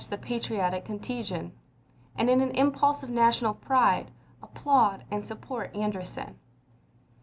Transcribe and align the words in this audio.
the 0.09 0.17
patriotic 0.17 0.83
contagion, 0.83 1.51
and, 2.15 2.27
in 2.27 2.41
an 2.41 2.49
impulse 2.55 3.03
of 3.03 3.09
national 3.11 3.53
pride, 3.53 4.09
applaud 4.41 5.03
and 5.11 5.23
support 5.23 5.75
Anderson. 5.75 6.39